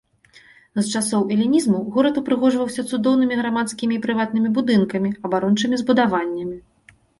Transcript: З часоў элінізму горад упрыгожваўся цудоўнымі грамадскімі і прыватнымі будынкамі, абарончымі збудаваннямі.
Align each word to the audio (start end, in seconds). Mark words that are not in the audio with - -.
З 0.77 0.85
часоў 0.99 1.21
элінізму 1.35 1.81
горад 1.97 2.17
упрыгожваўся 2.21 2.87
цудоўнымі 2.91 3.39
грамадскімі 3.43 3.93
і 3.99 4.01
прыватнымі 4.07 4.49
будынкамі, 4.59 5.09
абарончымі 5.29 5.75
збудаваннямі. 5.85 6.61